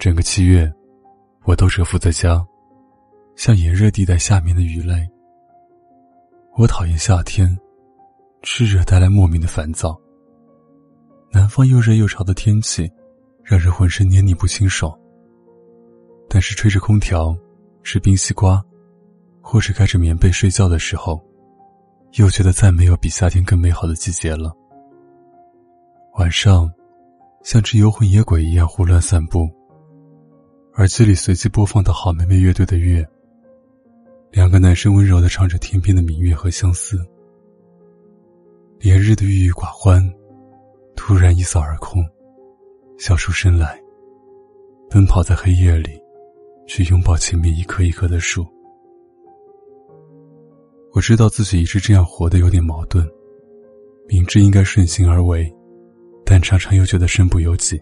[0.00, 0.72] 整个七月，
[1.44, 2.42] 我都蛰伏在家，
[3.36, 5.06] 像炎热地带下面的鱼类。
[6.56, 7.46] 我讨厌夏天，
[8.40, 9.94] 炽热带来莫名的烦躁。
[11.30, 12.90] 南方又热又潮的天气，
[13.44, 14.90] 让人浑身黏腻不清爽。
[16.30, 17.36] 但是吹着空调，
[17.82, 18.64] 吃冰西瓜，
[19.42, 21.22] 或是盖着棉被睡觉的时候，
[22.14, 24.50] 又觉得再没有比夏天更美好的季节了。
[26.14, 26.72] 晚上，
[27.42, 29.46] 像只游魂野鬼一样胡乱散步。
[30.76, 33.02] 耳机里随机播放的好妹妹乐队的《月》，
[34.30, 36.96] 两个男生温柔的唱着天边的明月和相思。
[38.78, 40.00] 连日的郁郁寡欢，
[40.94, 42.02] 突然一扫而空，
[42.98, 43.78] 笑出声来。
[44.88, 46.00] 奔跑在黑夜里，
[46.66, 48.46] 去拥抱前面一棵一棵的树。
[50.92, 53.06] 我知道自己一直这样活得有点矛盾，
[54.08, 55.52] 明知应该顺心而为。
[56.24, 57.78] 但常常又觉得身不由己。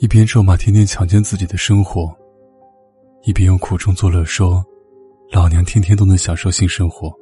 [0.00, 2.16] 一边咒骂天天强奸自己的生活，
[3.24, 4.64] 一边用苦中作乐说
[5.32, 7.12] ：“老娘天天都能享受性生活。”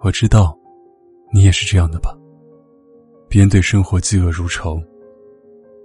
[0.00, 0.54] 我知道，
[1.32, 2.14] 你也是这样的吧？
[3.30, 4.78] 边对生活嫉恶如仇，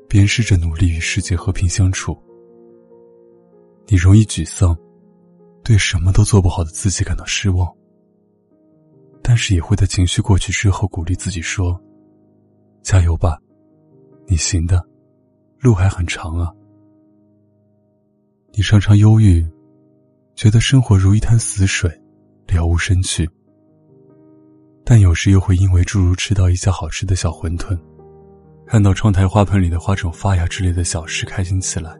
[0.09, 2.13] 边试着努力与世界和平相处。
[3.87, 4.77] 你容易沮丧，
[5.63, 7.73] 对什么都做不好的自己感到失望，
[9.21, 11.81] 但是也会在情绪过去之后鼓励自己说。
[12.83, 13.37] 加油吧，
[14.27, 14.85] 你行的，
[15.61, 16.51] 路还很长啊。
[18.51, 19.47] 你常常忧郁，
[20.33, 21.87] 觉得生活如一滩死水，
[22.47, 23.29] 了无生趣。
[24.83, 27.79] 但有时又会因为诸如吃到一些好吃的小馄饨，
[28.65, 31.95] 看到窗台花盆里的花种发芽之类的小事开心起来。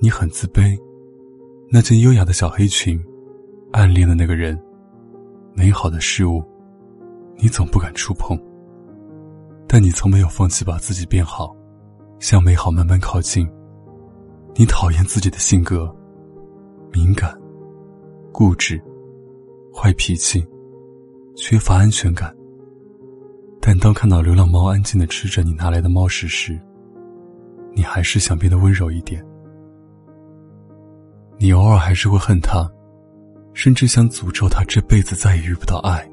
[0.00, 0.76] 你很自卑，
[1.70, 2.98] 那件优雅的小黑裙，
[3.72, 4.58] 暗恋的那个人，
[5.52, 6.42] 美好的事物，
[7.36, 8.40] 你总不敢触碰。
[9.68, 11.54] 但你从没有放弃把自己变好，
[12.18, 13.48] 向美好慢慢靠近。
[14.54, 15.94] 你讨厌自己的性格，
[16.92, 17.32] 敏感、
[18.32, 18.80] 固执、
[19.72, 20.44] 坏脾气、
[21.36, 22.34] 缺乏安全感。
[23.60, 26.58] 但当看到流浪猫安静的吃着你拿来的猫食时，
[27.72, 29.24] 你还是想变得温柔一点。
[31.36, 32.68] 你偶尔还是会恨他，
[33.52, 36.08] 甚至想诅咒他这辈子再也遇不到爱。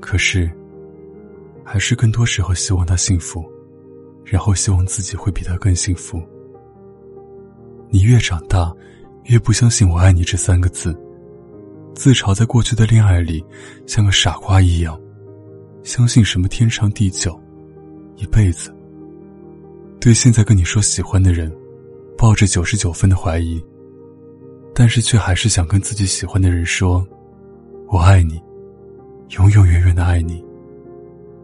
[0.00, 0.50] 可是。
[1.62, 3.44] 还是更多时候希望他幸福，
[4.30, 6.22] 然后希望自己会比他更幸福。
[7.88, 8.72] 你越长大，
[9.24, 10.96] 越不相信“我爱你”这三个字，
[11.96, 13.44] 自嘲在过去的恋爱里
[13.88, 14.98] 像个傻瓜一样，
[15.82, 17.38] 相信什么天长地久，
[18.14, 18.72] 一辈子。
[20.00, 21.52] 对现在跟你说喜欢的人，
[22.16, 23.60] 抱着九十九分的怀疑，
[24.72, 27.04] 但是却还是想跟自己喜欢的人说
[27.90, 28.40] ：“我爱你，
[29.30, 30.40] 永永远远的爱你。”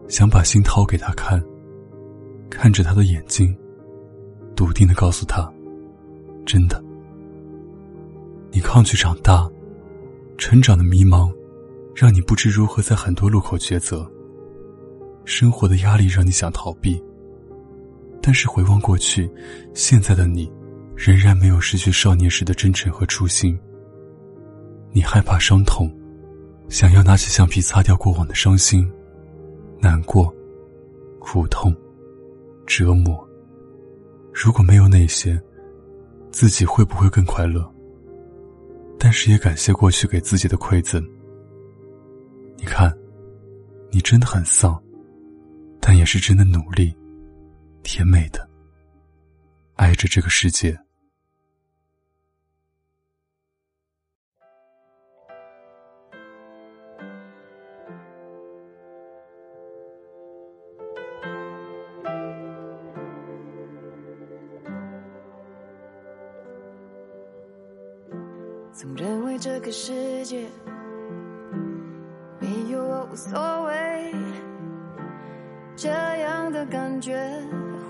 [0.07, 1.43] 想把心掏给他看，
[2.49, 3.55] 看着他的眼睛，
[4.55, 5.51] 笃定的告诉他
[6.45, 6.83] ：“真的。”
[8.51, 9.47] 你抗拒长大，
[10.37, 11.31] 成长的迷茫，
[11.95, 14.09] 让你不知如何在很多路口抉择。
[15.25, 17.01] 生活的压力让你想逃避，
[18.21, 19.29] 但是回望过去，
[19.73, 20.49] 现在的你，
[20.95, 23.59] 仍然没有失去少年时的真诚和初心。
[24.93, 25.93] 你害怕伤痛，
[26.69, 28.89] 想要拿起橡皮擦掉过往的伤心。
[29.79, 30.33] 难过、
[31.19, 31.75] 苦痛、
[32.67, 33.27] 折磨。
[34.31, 35.41] 如果没有那些，
[36.29, 37.67] 自己会不会更快乐？
[38.99, 41.03] 但是也感谢过去给自己的馈赠。
[42.57, 42.95] 你看，
[43.89, 44.79] 你真的很丧，
[45.79, 46.93] 但也是真的努力，
[47.83, 48.47] 甜美的，
[49.75, 50.77] 爱着这个世界。
[68.79, 70.45] 总认为这个世界
[72.39, 74.13] 没有我无所谓，
[75.75, 77.19] 这样的感觉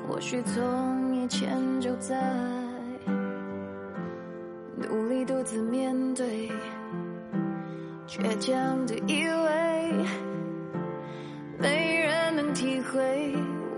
[0.08, 2.16] 或许从以前就在。
[4.78, 6.50] 努力独自面对，
[8.08, 10.06] 倔强的以为
[11.60, 13.36] 没人能体会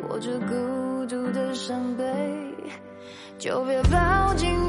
[0.08, 2.06] 我这孤独的伤悲，
[3.40, 4.69] 就别抱紧我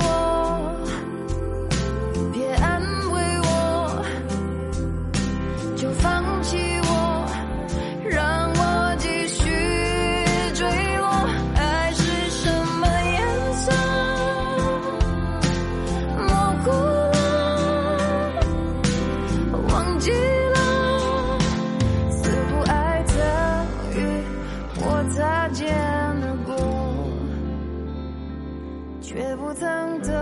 [29.12, 30.12] 却不曾逗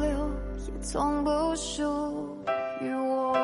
[0.00, 0.08] 留，
[0.66, 1.82] 也从不属
[2.80, 3.36] 于我。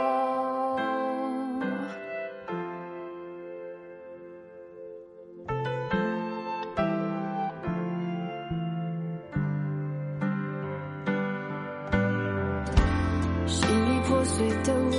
[13.46, 14.96] 心已破碎的我，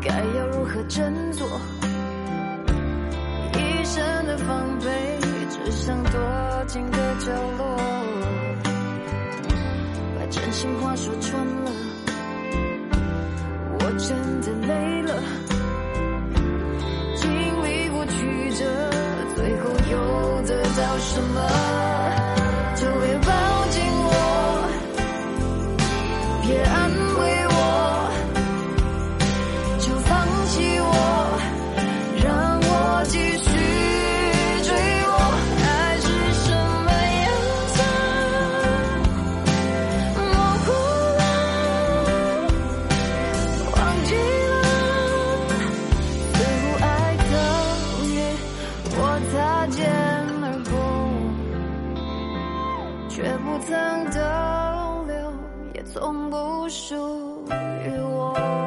[0.00, 0.08] 该
[0.38, 1.46] 要如何振作？
[3.52, 5.05] 一身的防备。
[6.66, 7.76] 静的角落，
[10.18, 11.70] 把真心话说穿了。
[13.78, 14.08] 我真
[14.40, 15.22] 的累了，
[17.14, 17.30] 经
[17.64, 18.64] 历过曲折，
[19.36, 21.85] 最后又得到什么？
[53.16, 54.20] 却不曾逗
[55.06, 55.32] 留
[55.72, 56.94] 也从不属
[57.48, 58.65] 于我。